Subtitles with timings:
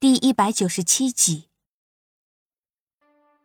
[0.00, 1.50] 第一百九十七集。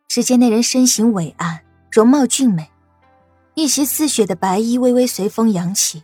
[0.08, 1.60] 只见那人身形伟岸，
[1.92, 2.70] 容貌俊美，
[3.52, 6.02] 一袭似雪的白衣微微随风扬起，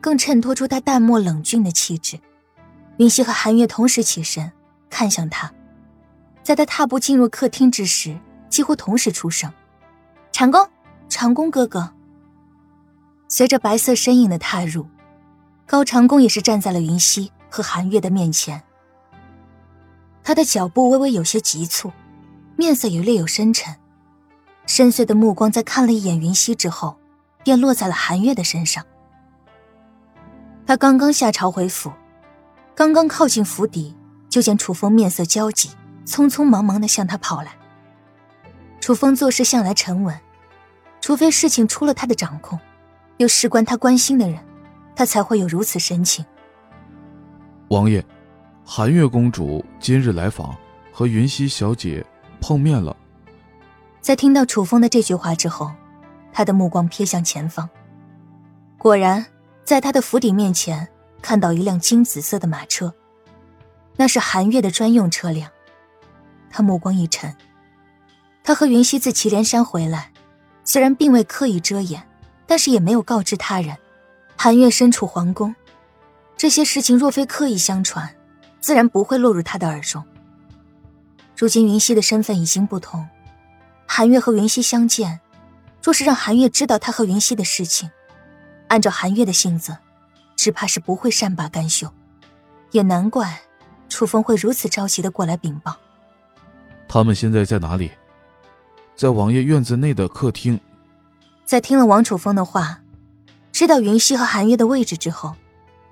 [0.00, 2.20] 更衬托出他淡漠冷峻的气质。
[2.98, 4.52] 云溪和韩月同时起身，
[4.88, 5.52] 看向他，
[6.44, 8.16] 在他踏步进入客厅之时，
[8.48, 9.52] 几乎同时出声
[10.30, 10.70] ：“长工，
[11.08, 11.92] 长工哥哥。”
[13.26, 14.86] 随着白色身影的踏入，
[15.66, 18.62] 高长恭也是站在了云溪和韩月的面前。
[20.30, 21.90] 他的脚步微微有些急促，
[22.54, 23.74] 面色也略有深沉，
[24.64, 26.96] 深邃的目光在看了一眼云溪之后，
[27.42, 28.86] 便落在了韩月的身上。
[30.64, 31.90] 他刚刚下朝回府，
[32.76, 33.96] 刚刚靠近府邸，
[34.28, 35.70] 就见楚风面色焦急，
[36.06, 37.50] 匆匆忙忙的向他跑来。
[38.80, 40.16] 楚风做事向来沉稳，
[41.00, 42.56] 除非事情出了他的掌控，
[43.16, 44.38] 又事关他关心的人，
[44.94, 46.24] 他才会有如此神情。
[47.70, 48.06] 王爷。
[48.72, 50.56] 寒月公主今日来访，
[50.92, 52.06] 和云溪小姐
[52.40, 52.96] 碰面了。
[54.00, 55.72] 在听到楚风的这句话之后，
[56.32, 57.68] 他的目光瞥向前方，
[58.78, 59.26] 果然
[59.64, 60.86] 在他的府邸面前
[61.20, 62.94] 看到一辆金紫色的马车，
[63.96, 65.50] 那是寒月的专用车辆。
[66.48, 67.34] 他目光一沉，
[68.44, 70.12] 他和云溪自祁连山回来，
[70.62, 72.00] 虽然并未刻意遮掩，
[72.46, 73.76] 但是也没有告知他人，
[74.36, 75.52] 寒月身处皇宫，
[76.36, 78.08] 这些事情若非刻意相传。
[78.60, 80.02] 自然不会落入他的耳中。
[81.36, 83.08] 如今云溪的身份已经不同，
[83.86, 85.20] 韩月和云溪相见，
[85.82, 87.90] 若是让韩月知道他和云溪的事情，
[88.68, 89.76] 按照韩月的性子，
[90.36, 91.90] 只怕是不会善罢甘休。
[92.72, 93.40] 也难怪
[93.88, 95.76] 楚风会如此着急的过来禀报。
[96.86, 97.90] 他们现在在哪里？
[98.94, 100.60] 在王爷院子内的客厅。
[101.44, 102.80] 在听了王楚风的话，
[103.50, 105.34] 知道云溪和韩月的位置之后，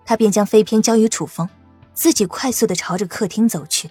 [0.05, 1.49] 他便将飞片交于楚风。
[1.99, 3.91] 自己快速的朝着客厅走去。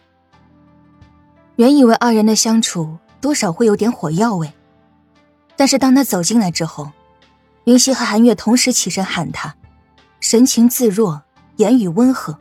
[1.57, 4.53] 原以为二人的相处多少会有点火药味，
[5.57, 6.89] 但是当他走进来之后，
[7.65, 9.53] 云溪和韩月同时起身喊他，
[10.21, 11.21] 神情自若，
[11.57, 12.39] 言语温和，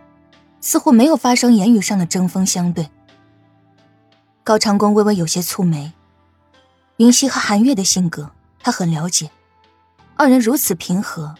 [0.60, 2.88] 似乎没有发生言语上的针锋相对。
[4.44, 5.92] 高长恭微微有些蹙眉，
[6.98, 8.30] 云溪和韩月的性格
[8.60, 9.28] 他很了解，
[10.14, 11.34] 二人如此平和，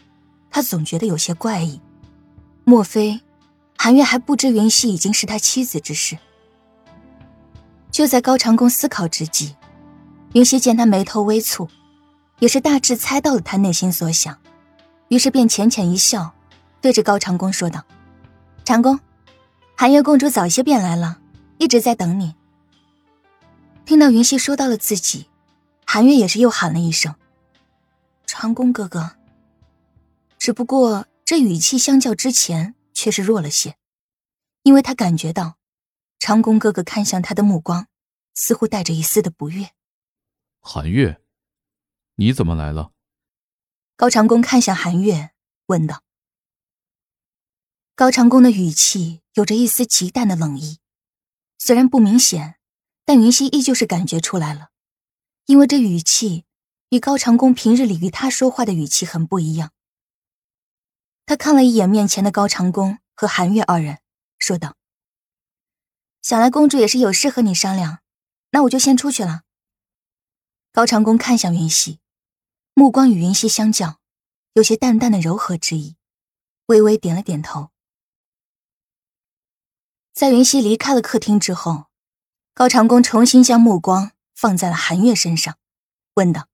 [0.50, 1.81] 他总觉得有些怪异，
[2.65, 3.21] 莫非？
[3.78, 6.19] 韩月还不知云溪已经是他妻子之事。
[7.91, 9.56] 就在高长恭思考之际，
[10.34, 11.69] 云溪见他眉头微蹙，
[12.41, 14.37] 也是大致猜到了他内心所想，
[15.09, 16.34] 于是便浅浅一笑，
[16.81, 17.84] 对着高长恭说道
[18.64, 18.98] ：“长恭，
[19.75, 21.19] 寒月公主早些便来了，
[21.58, 22.34] 一直在等你。”
[23.87, 25.28] 听到云溪说到了自己，
[25.87, 27.14] 寒月也是又喊了一声
[28.26, 29.12] ：“长恭哥哥。”
[30.38, 32.75] 只不过这语气相较之前。
[32.97, 33.77] 却是弱了些，
[34.62, 35.59] 因为他感觉到
[36.19, 37.89] 长弓哥哥看向他的目光，
[38.33, 39.73] 似乎带着一丝的不悦。
[40.61, 41.21] 韩月，
[42.15, 42.93] 你怎么来了？
[43.97, 45.33] 高长恭看向韩月，
[45.67, 46.03] 问道。
[47.95, 50.79] 高长恭的语气有着一丝极淡的冷意，
[51.59, 52.59] 虽然不明显，
[53.05, 54.71] 但云溪依旧是感觉出来了，
[55.45, 56.47] 因为这语气
[56.89, 59.73] 与高长恭平日里与他说话的语气很不一样。
[61.26, 63.98] 他看了一眼面前的高长恭和韩月二人，
[64.38, 64.76] 说道
[66.22, 67.98] ：“想来公主也是有事和你商量，
[68.53, 69.42] 那我就先出去了。”
[70.70, 71.98] 高长恭看向云溪，
[72.75, 73.98] 目光与云溪相较，
[74.53, 75.97] 有些淡淡的柔和之意，
[76.66, 77.70] 微微点了点头。
[80.12, 81.87] 在云溪离开了客厅之后，
[82.54, 85.58] 高长恭重新将目光放在了韩月身上，
[86.14, 86.47] 问道：“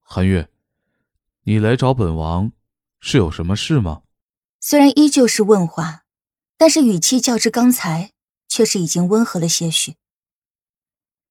[0.00, 0.48] 韩月，
[1.42, 2.50] 你来找本王？”
[3.00, 4.02] 是有什么事吗？
[4.60, 6.04] 虽然依旧是问话，
[6.56, 8.12] 但是语气较之刚才，
[8.48, 9.96] 却是已经温和了些许。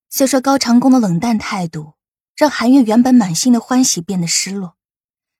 [0.09, 1.95] 虽说高长恭的冷淡态度
[2.35, 4.77] 让韩月原本满心的欢喜变得失落，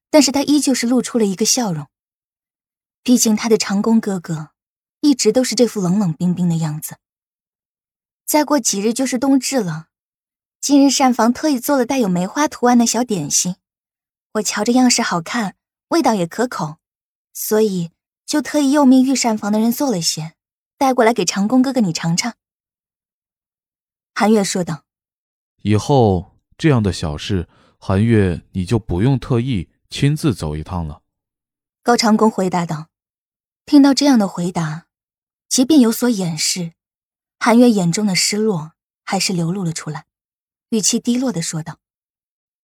[0.10, 1.88] 但是他依旧是露出了一个笑容。
[3.02, 4.50] 毕竟他的长恭哥哥
[5.00, 6.98] 一直都是这副冷冷冰冰的样子。
[8.26, 9.88] 再过几日就是冬至了，
[10.60, 13.56] 今日膳房特意做了带有梅花图案的小点心，
[14.34, 15.56] 我瞧着样式好看。
[15.90, 16.78] 味道也可口，
[17.34, 17.92] 所以
[18.26, 20.34] 就特意又命御膳房的人做了些，
[20.78, 22.36] 带过来给长工哥哥你尝尝。”
[24.14, 24.84] 韩月说道。
[25.64, 27.48] “以后这样的小事，
[27.78, 31.02] 韩月你就不用特意亲自走一趟了。”
[31.84, 32.90] 高长恭回答道。
[33.66, 34.88] 听到这样的回答，
[35.50, 36.72] 即便有所掩饰，
[37.38, 38.72] 韩月眼中的失落
[39.04, 40.06] 还是流露了出来，
[40.70, 41.80] 语气低落的说道：“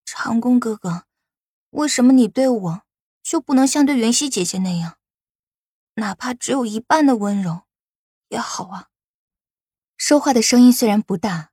[0.06, 1.04] 长工哥哥，
[1.72, 2.83] 为什么你对我？”
[3.24, 4.98] 就不能像对云溪姐姐那样，
[5.96, 7.62] 哪怕只有一半的温柔，
[8.28, 8.90] 也好啊。
[9.98, 11.52] 说话的声音虽然不大，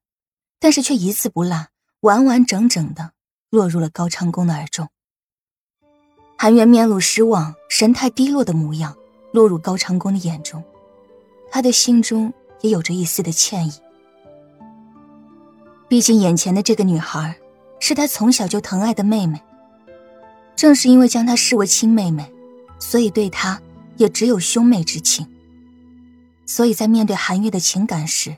[0.59, 1.69] 但是却一字不落、
[2.01, 3.13] 完完整整的
[3.49, 4.89] 落入了高长恭的耳中。
[6.37, 8.97] 韩月面露失望、神态低落的模样
[9.33, 10.65] 落入高长恭的眼中，
[11.53, 12.33] 他的心中
[12.63, 13.73] 也有着一丝的歉意。
[15.89, 17.39] 毕竟眼前的这个女孩，
[17.79, 19.41] 是他从小就疼爱的妹妹。
[20.61, 22.31] 正是因为将她视为亲妹妹，
[22.79, 23.63] 所以对她
[23.97, 25.27] 也只有兄妹之情。
[26.45, 28.37] 所以在面对韩月的情感时，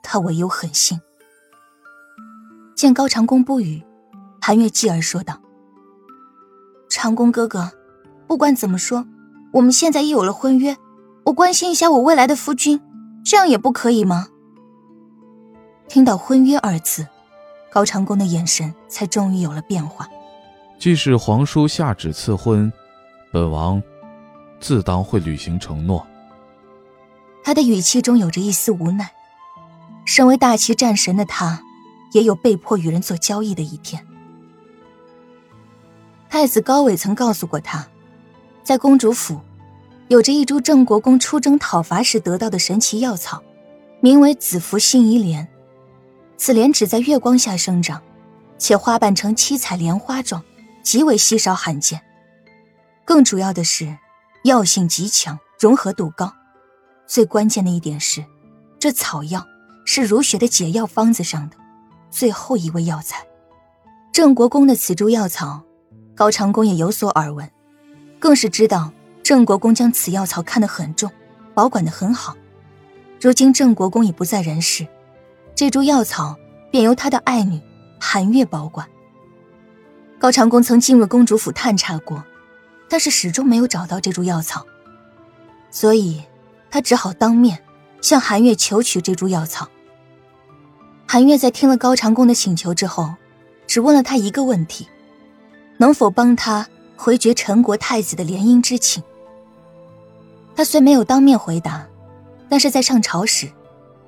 [0.00, 1.00] 他唯有狠心。
[2.76, 3.82] 见高长恭不语，
[4.40, 5.40] 韩月继而说道
[6.88, 7.72] ：“长恭哥哥，
[8.28, 9.04] 不管怎么说，
[9.54, 10.76] 我们现在已有了婚约，
[11.24, 12.80] 我关心一下我未来的夫君，
[13.24, 14.28] 这样也不可以吗？”
[15.90, 17.04] 听到“婚约”二字，
[17.72, 20.08] 高长恭的眼神才终于有了变化。
[20.78, 22.70] 既是皇叔下旨赐婚，
[23.32, 23.82] 本王
[24.60, 26.06] 自当会履行承诺。
[27.42, 29.10] 他的语气中有着一丝无奈。
[30.04, 31.62] 身为大齐战神的他，
[32.12, 34.06] 也有被迫与人做交易的一天。
[36.28, 37.86] 太子高伟曾告诉过他，
[38.62, 39.40] 在公主府，
[40.08, 43.42] 有着一株郑国公出征讨伐时得到的神奇药草，
[44.00, 45.48] 名为紫福杏夷莲。
[46.36, 48.02] 此莲只在月光下生长，
[48.58, 50.42] 且花瓣呈七彩莲花状，
[50.84, 52.00] 极为稀少罕见。
[53.04, 53.98] 更主要的是，
[54.44, 56.32] 药性极强，融合度高。
[57.06, 58.24] 最关键的一点是，
[58.78, 59.44] 这草药
[59.84, 61.56] 是如雪的解药方子上的
[62.10, 63.26] 最后一味药材。
[64.12, 65.62] 郑国公的此株药草，
[66.14, 67.50] 高长恭也有所耳闻，
[68.20, 68.92] 更是知道
[69.22, 71.10] 郑国公将此药草看得很重，
[71.52, 72.36] 保管得很好。
[73.20, 74.86] 如今郑国公已不在人世，
[75.54, 76.36] 这株药草
[76.70, 77.60] 便由他的爱女
[77.98, 78.88] 韩月保管。
[80.18, 82.24] 高长恭曾进入公主府探查过，
[82.88, 84.64] 但是始终没有找到这株药草，
[85.70, 86.22] 所以。
[86.70, 87.56] 他只好当面
[88.00, 89.68] 向韩月求取这株药草。
[91.06, 93.14] 韩月在听了高长恭的请求之后，
[93.68, 94.88] 只问了他一个问题：
[95.76, 96.66] 能否帮他
[96.96, 99.04] 回绝陈国太子的联姻之情？
[100.56, 101.86] 他虽没有当面回答，
[102.48, 103.48] 但是在上朝时，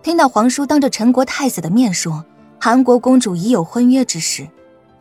[0.03, 2.25] 听到皇叔当着陈国太子的面说
[2.61, 4.49] 韩国公主已有婚约之时，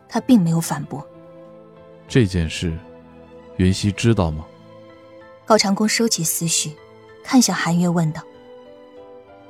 [0.08, 1.06] 他并没有反驳。
[2.08, 2.76] 这件事，
[3.56, 4.44] 云溪知道吗？
[5.44, 6.74] 高长恭收起思绪。
[7.28, 8.22] 看向韩月，问道：“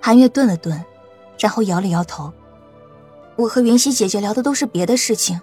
[0.00, 0.82] 韩月顿了顿，
[1.38, 2.32] 然后摇了摇头。
[3.36, 5.38] 我和云溪姐姐聊的都是别的事情，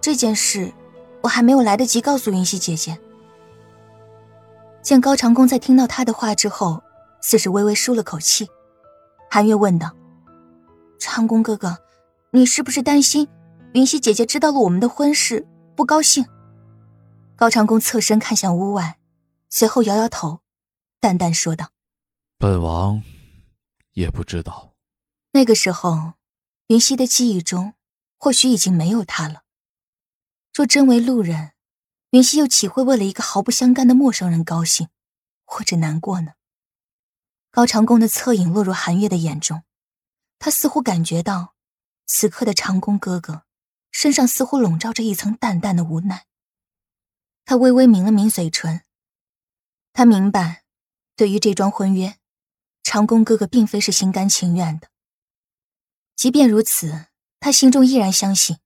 [0.00, 0.72] 这件事
[1.20, 2.96] 我还没有来得及告诉云溪姐姐。”
[4.82, 6.80] 见高长恭在听到他的话之后，
[7.20, 8.48] 似是微微舒了口气，
[9.28, 9.90] 韩月问道
[11.00, 11.76] ：“长恭哥哥，
[12.30, 13.26] 你是不是担心
[13.74, 16.24] 云溪姐姐知道了我们的婚事不高兴？”
[17.34, 19.00] 高长恭侧身看向屋外，
[19.50, 20.40] 随后摇摇头。
[21.00, 21.70] 淡淡说道
[22.38, 23.02] ：“本王
[23.92, 24.74] 也不知道。”
[25.32, 26.14] 那个时候，
[26.68, 27.74] 云溪的记忆中
[28.16, 29.42] 或许已经没有他了。
[30.54, 31.52] 若真为路人，
[32.10, 34.88] 云溪又岂会为了一个毫不相干的陌生人高兴，
[35.44, 36.34] 或者难过呢？
[37.50, 39.64] 高长恭的侧影落入韩月的眼中，
[40.38, 41.54] 他似乎感觉到，
[42.06, 43.43] 此刻的长恭哥哥
[43.94, 46.26] 身上似乎笼罩着一层淡淡的无奈。
[47.44, 48.82] 他微微抿了抿嘴唇，
[49.92, 50.64] 他明白。
[51.14, 52.18] 对于这桩婚约，
[52.82, 54.88] 长工哥哥并非是心甘情愿的。
[56.16, 57.06] 即便如此，
[57.38, 58.58] 他心中依然相信，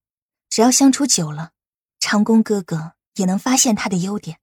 [0.49, 1.53] 只要相处久了，
[2.01, 4.41] 长工哥哥也能发现他的优点。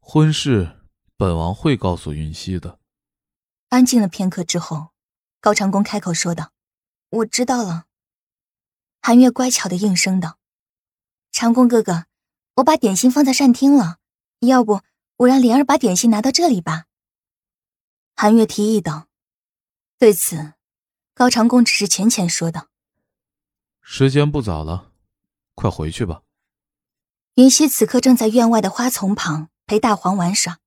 [0.00, 0.84] 婚事，
[1.16, 2.78] 本王会告诉云溪的。
[3.70, 4.90] 安静了片刻之后，
[5.40, 6.52] 高长恭开口说道
[7.08, 7.86] ：“我知道了。”
[9.06, 10.38] 韩月乖巧的应声道
[11.30, 12.06] ：“长恭哥哥，
[12.54, 13.98] 我把点心放在膳厅了，
[14.38, 14.80] 要不
[15.18, 16.86] 我让莲儿把点心拿到这里吧。”
[18.16, 19.08] 韩月提议道
[20.00, 20.54] ：“对此，
[21.12, 22.68] 高长恭只是浅浅说道
[23.84, 24.90] ：‘时间不早了，
[25.54, 26.22] 快回去吧。’”
[27.36, 30.60] 云溪此刻正在院外的花丛旁陪大黄玩耍。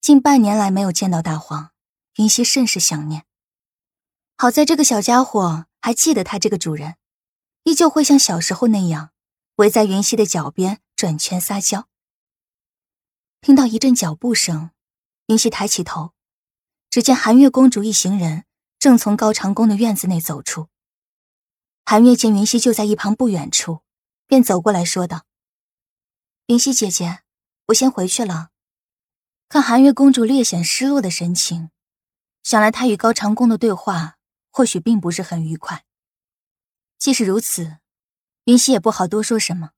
[0.00, 1.70] 近半年来没有见到大黄，
[2.16, 3.24] 云溪甚是想念。
[4.36, 6.96] 好在这个小家伙还记得他这个主人，
[7.70, 9.12] 依旧会像小时候那样
[9.56, 11.86] 围在云溪的脚边转圈撒娇。
[13.40, 14.72] 听到一阵脚步声，
[15.26, 16.10] 云溪抬起头。
[16.90, 18.44] 只见韩月公主一行人
[18.80, 20.66] 正从高长宫的院子内走出。
[21.84, 23.82] 韩月见云溪就在一旁不远处，
[24.26, 25.24] 便走过来说道
[26.48, 27.20] ：“云溪姐姐，
[27.66, 28.50] 我先回去了。”
[29.48, 31.70] 看韩月公主略显失落的神情，
[32.42, 34.16] 想来她与高长恭的对话
[34.50, 35.84] 或许并不是很愉快。
[37.00, 37.78] 即使如此，
[38.44, 39.70] 云溪也不好多说什么，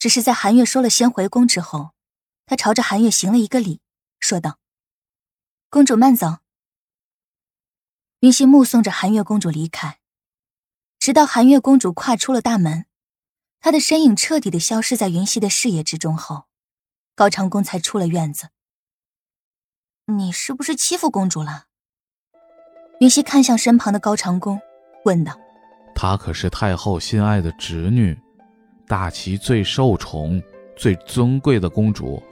[0.00, 1.92] 只是在韩月说了先回宫之后，
[2.44, 3.80] 她朝着韩月行了一个礼，
[4.18, 4.58] 说道。
[5.68, 6.38] 公主慢走。
[8.18, 10.00] 云溪目送着寒月公主离开，
[10.98, 12.86] 直到寒月公主跨出了大门，
[13.60, 16.48] 她的身影彻底的消失在云溪的视野之中后，
[17.14, 18.48] 高长恭才出了院子。
[20.06, 21.66] 你是不是欺负公主了？
[22.98, 24.60] 云溪看向身旁的高长恭，
[25.04, 25.38] 问道
[26.02, 28.18] ：“她可是太后心爱的侄女，
[28.88, 30.42] 大齐最受宠、
[30.74, 32.22] 最尊贵的公主，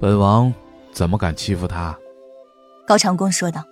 [0.00, 0.50] 本王
[0.92, 1.94] 怎么敢欺负她？”
[2.88, 3.62] 高长恭说道。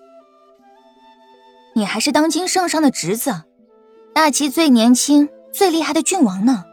[1.75, 3.45] 你还是当今圣上的侄子，
[4.13, 6.67] 大齐最年轻、最厉害的郡王呢，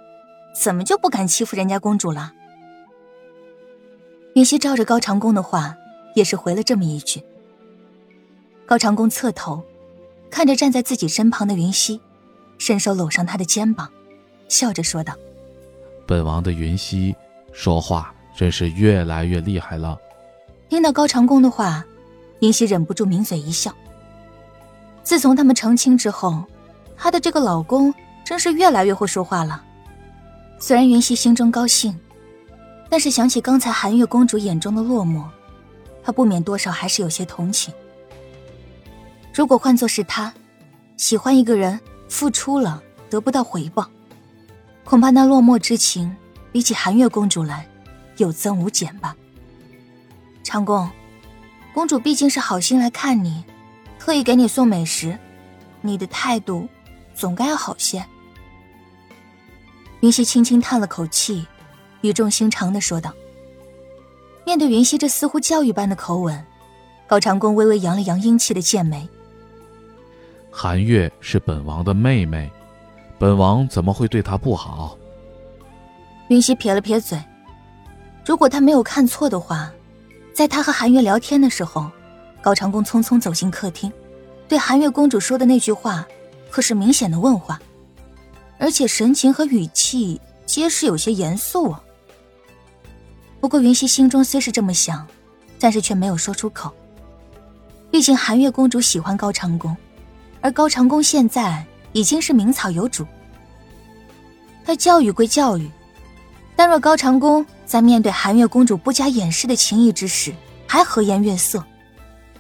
[0.54, 2.34] 怎么就不敢欺负人家公主了？
[4.36, 5.78] 云溪照着高长恭的话，
[6.16, 7.24] 也是回了这么一句。
[8.66, 9.64] 高长恭侧头，
[10.30, 12.02] 看着站在自己身旁的云溪，
[12.62, 13.92] 伸手搂上他的肩膀，
[14.48, 15.16] 笑着说道
[16.06, 17.16] ：“本王的云溪，
[17.52, 19.98] 说话真是越来越厉害了。”
[20.70, 21.84] 听到高长恭的话，
[22.40, 23.74] 云溪忍不住抿嘴一笑。
[25.02, 26.44] 自从他们成亲之后，
[26.96, 27.92] 她的这个老公
[28.24, 29.64] 真是越来越会说话了。
[30.60, 32.00] 虽然云溪心中高兴，
[32.92, 35.24] 但是想起刚才寒月公主眼中的落寞，
[36.04, 37.74] 她不免多少还是有些同情。
[39.34, 40.32] 如果换作是她，
[40.96, 41.80] 喜欢一个人，
[42.12, 43.90] 付出了得不到回报，
[44.84, 46.14] 恐怕那落寞之情
[46.52, 47.66] 比起寒月公主来，
[48.18, 49.16] 有增无减吧。
[50.44, 50.88] 长公，
[51.74, 53.46] 公主毕竟是好心来看你。
[53.98, 55.18] 特意给你送美食，
[55.80, 56.68] 你的态度
[57.16, 58.06] 总该要好些。
[60.02, 61.48] 云溪轻轻叹了口气，
[62.02, 63.14] 语重心长的说道
[64.46, 66.44] ：“面对云溪这似乎教育般的口吻，
[67.08, 69.08] 高长恭微微扬了扬英气的剑眉。
[70.52, 72.52] 韩月是本王的妹妹，
[73.18, 74.98] 本王怎么会对她不好？”
[76.30, 77.18] 云溪撇了撇嘴，
[78.26, 79.72] 如果他没有看错的话，
[80.34, 81.90] 在他和韩月聊天的时候。
[82.44, 83.94] 高长恭匆匆走进客厅，
[84.48, 86.04] 对韩月公主说的那句话，
[86.50, 87.62] 可是明显的问话，
[88.58, 91.84] 而且神情和语气皆是有些严肃啊。
[93.40, 95.06] 不过云溪心中虽是这么想，
[95.60, 96.74] 但是却没有说出口。
[97.92, 99.78] 毕竟韩月公主喜欢高长恭，
[100.42, 103.06] 而高长恭现在已经是名草有主。
[104.66, 105.70] 他教育归教育，
[106.56, 110.34] 但若高长恭在面对寒月公主不加掩饰的情谊之时，
[110.68, 111.64] 还和颜悦色。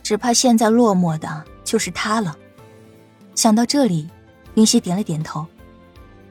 [0.03, 2.35] 只怕现在落寞的就是他了。
[3.35, 4.09] 想到这里，
[4.55, 5.45] 云溪点了点头，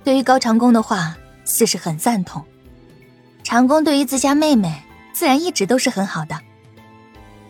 [0.04, 2.44] 对于高长恭的话，似是很赞同。
[3.42, 6.38] 长恭对于自家妹妹，自然一直都是很好的。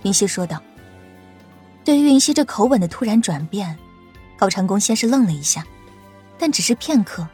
[0.03, 0.61] 云溪说道。
[1.83, 3.77] 对于云溪这口吻的突然转变，
[4.41, 5.63] 高长恭先是愣了一下，
[6.39, 7.29] 但只是片刻，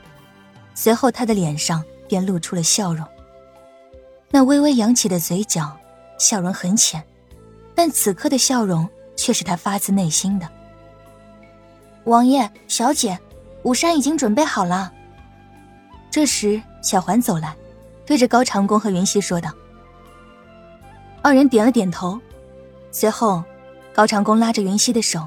[0.75, 3.07] 随后他的脸上便露出了笑容。
[4.29, 5.71] 那微微扬起的嘴角，
[6.19, 7.01] 笑容很浅。
[7.77, 10.49] 但此刻的笑容却是他发自内心的。
[12.07, 13.17] 王爷、小姐，
[13.63, 14.93] 午膳已经准备好了。
[16.11, 17.55] 这时，小环走来，
[18.05, 19.53] 对着高长恭和云溪说道。
[21.23, 22.21] 二人点了点头，
[22.91, 23.45] 随后，
[23.95, 25.25] 高长恭拉着云溪的手，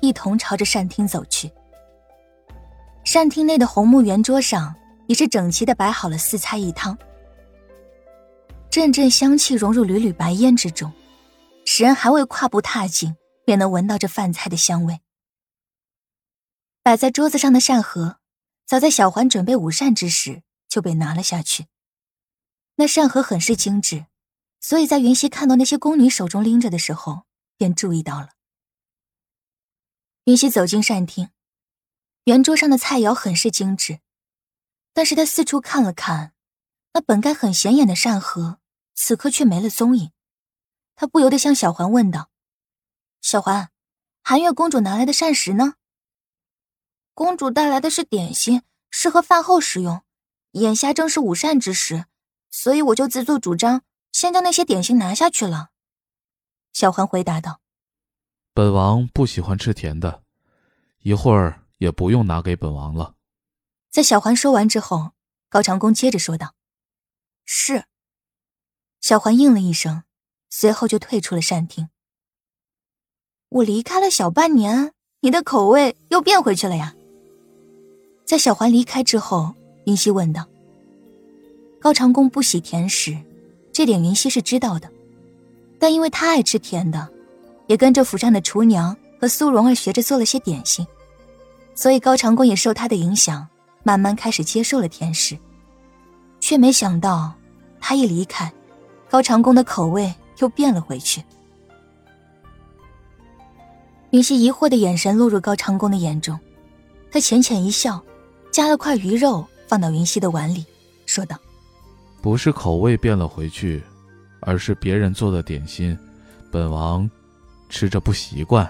[0.00, 1.50] 一同朝着膳厅走去。
[3.04, 4.74] 膳厅内的红木圆桌上
[5.06, 6.96] 已是整齐的摆好了四菜一汤，
[8.70, 10.92] 阵阵香气融入缕缕白烟之中。
[11.68, 15.00] 使人还未跨步踏进，便能闻到这饭菜的香味。
[16.80, 18.18] 摆在桌子上的扇盒，
[18.64, 21.66] 早在小环准备午膳之时就被拿了下去。
[22.76, 24.06] 那扇盒很是精致，
[24.60, 27.22] 所以在云溪看到那些宫女手中拎着的时候，
[27.56, 28.28] 便注意到了。
[30.26, 31.30] 云溪走进膳厅，
[32.24, 34.00] 圆桌上的菜肴很是精致，
[34.92, 36.34] 但是他四处看了看，
[36.94, 38.58] 那本该很显眼的膳盒，
[38.92, 40.10] 此刻却没了踪影。
[40.96, 42.28] 他不由得向小环问道
[43.22, 43.70] ：“小环，
[44.20, 45.74] 寒月公主拿来的膳食呢？”
[47.14, 50.02] 公主带来的是点心，适合饭后食用。
[50.52, 52.06] 眼下正是午膳之时，
[52.50, 55.70] 所以我就自作主张，先将那些点心拿下去了。”
[56.74, 57.60] 小环回答道
[58.56, 60.22] ：“本王不喜欢吃甜的，
[61.02, 63.14] 一会儿也不用拿给本王了。”
[63.92, 65.10] 在小环说完之后，
[65.50, 66.54] 高长恭接着说道
[67.44, 67.84] ：“是。”
[69.02, 70.04] 小环应了一声。
[70.48, 71.90] 随后就退出了膳厅。
[73.50, 76.94] 我离开了小半年，你的口味又变回去了呀？
[78.24, 80.48] 在小环离开之后，云溪问道。
[81.78, 83.18] 高长恭不喜甜食，
[83.70, 84.90] 这点云溪是知道的，
[85.78, 87.12] 但因为他爱吃甜的，
[87.66, 90.86] 也跟着府上的厨娘和苏蓉儿学着做了些点心，
[91.74, 93.46] 所以高长恭也受他的影响，
[93.82, 95.38] 慢慢开始接受了甜食。
[96.40, 97.32] 却没想到，
[97.80, 98.52] 他一离开，
[99.08, 100.14] 高长恭的口味。
[100.38, 101.24] 又变了回去。
[104.10, 106.38] 云溪疑惑的眼神落入高长恭的眼中，
[107.10, 108.04] 他浅浅一笑，
[108.52, 110.66] 夹了块鱼肉放到云溪的碗里，
[111.06, 111.38] 说道
[112.20, 113.82] ：“不是口味变了回去，
[114.40, 115.98] 而是别人做的点心，
[116.52, 117.10] 本王
[117.68, 118.68] 吃着不习惯。”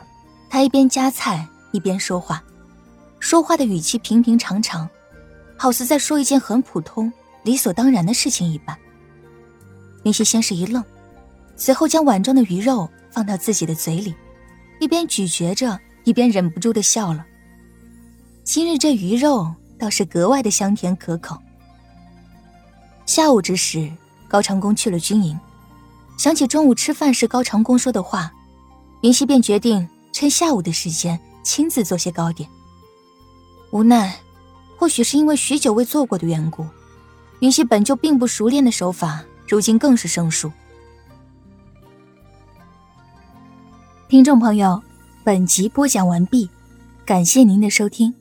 [0.49, 2.43] 他一边夹菜一边说话，
[3.19, 4.89] 说话的语气平平常常，
[5.57, 7.13] 好似在说一件很普通、
[7.43, 8.77] 理所当然的事情一般。
[10.05, 10.83] 云溪先是一愣，
[11.57, 14.15] 随后将碗中的鱼肉放到自己的嘴里，
[14.81, 17.27] 一边咀嚼着，一边忍不住的笑了。
[18.45, 21.37] 今日这鱼肉倒是格外的香甜可口。
[23.05, 23.91] 下午之时，
[24.29, 25.39] 高长恭去了军营，
[26.17, 28.33] 想起中午吃饭时高长恭说的话，
[29.03, 29.89] 云溪便决定。
[30.13, 32.49] 趁下午的时间亲自做些糕点。
[33.71, 34.19] 无奈，
[34.79, 36.65] 或许是因为许久未做过的缘故，
[37.41, 40.51] 云溪本就并不熟练的手法，如今更是生疏。
[44.09, 44.83] 听众朋友，
[45.23, 46.49] 本集播讲完毕，
[47.05, 48.15] 感谢您的收听。